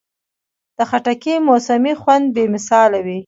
د 0.77 0.79
خټکي 0.89 1.35
موسمي 1.47 1.93
خوند 2.01 2.25
بې 2.35 2.43
مثاله 2.55 2.99
وي. 3.05 3.19